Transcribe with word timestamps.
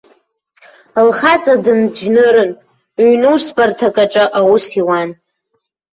Лхаҵа 1.07 1.53
дынџьнырын, 1.63 2.51
ҩнусбарҭак 3.05 3.95
аҿы 4.03 4.25
аус 4.39 4.65
иуан. 4.79 5.09